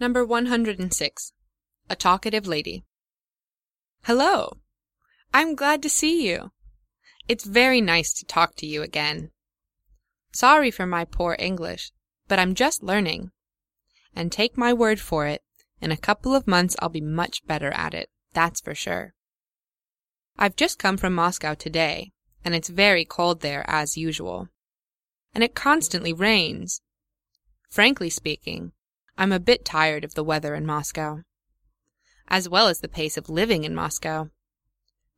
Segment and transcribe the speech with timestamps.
[0.00, 1.32] Number 106.
[1.90, 2.84] A Talkative Lady.
[4.04, 4.56] Hello!
[5.34, 6.52] I'm glad to see you.
[7.28, 9.30] It's very nice to talk to you again.
[10.32, 11.92] Sorry for my poor English,
[12.28, 13.32] but I'm just learning.
[14.16, 15.42] And take my word for it,
[15.82, 19.12] in a couple of months I'll be much better at it, that's for sure.
[20.38, 22.12] I've just come from Moscow today,
[22.42, 24.48] and it's very cold there as usual.
[25.34, 26.80] And it constantly rains.
[27.68, 28.72] Frankly speaking,
[29.20, 31.18] I'm a bit tired of the weather in Moscow,
[32.28, 34.30] as well as the pace of living in Moscow.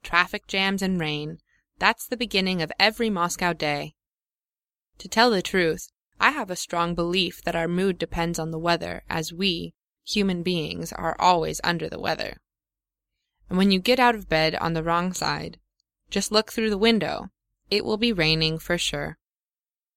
[0.03, 1.39] Traffic jams and rain,
[1.79, 3.95] that's the beginning of every Moscow day.
[4.99, 5.87] To tell the truth,
[6.19, 10.43] I have a strong belief that our mood depends on the weather, as we, human
[10.43, 12.39] beings, are always under the weather.
[13.49, 15.61] And when you get out of bed on the wrong side,
[16.11, 17.31] just look through the window.
[17.71, 19.17] It will be raining for sure.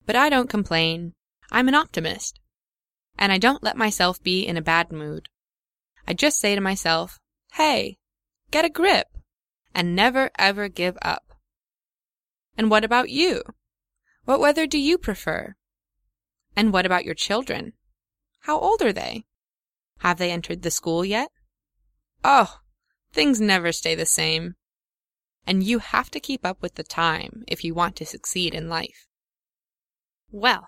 [0.05, 1.15] But I don't complain.
[1.51, 2.39] I'm an optimist.
[3.25, 5.29] And I don't let myself be in a bad mood.
[6.07, 7.19] I just say to myself,
[7.53, 7.97] hey,
[8.51, 9.07] get a grip,
[9.73, 11.33] and never ever give up.
[12.55, 13.41] And what about you?
[14.25, 15.55] What weather do you prefer?
[16.55, 17.73] And what about your children?
[18.41, 19.25] How old are they?
[20.01, 21.31] Have they entered the school yet?
[22.23, 22.59] Oh,
[23.11, 24.53] things never stay the same.
[25.47, 28.69] And you have to keep up with the time if you want to succeed in
[28.69, 29.07] life.
[30.29, 30.67] Well,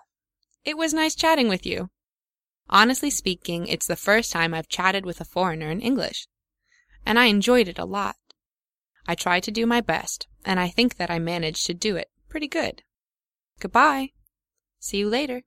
[0.64, 1.90] it was nice chatting with you.
[2.70, 6.28] Honestly speaking, it's the first time I've chatted with a foreigner in English,
[7.06, 8.16] and I enjoyed it a lot.
[9.06, 12.10] I tried to do my best, and I think that I managed to do it
[12.28, 12.82] pretty good.
[13.58, 14.12] Goodbye.
[14.78, 15.44] See you later.